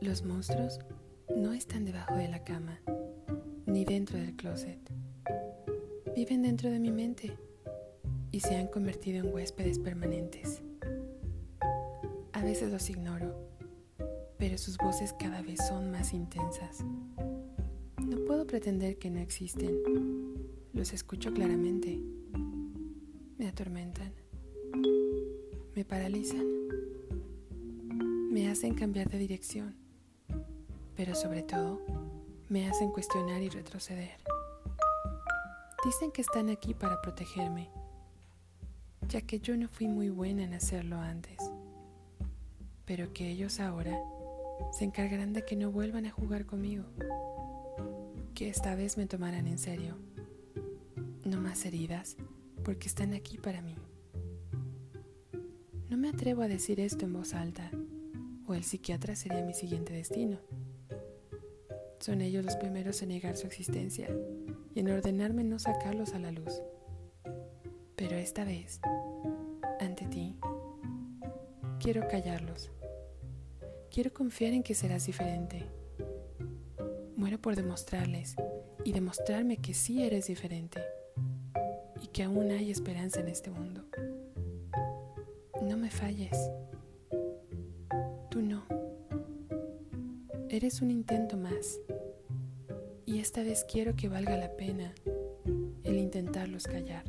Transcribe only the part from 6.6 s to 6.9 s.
de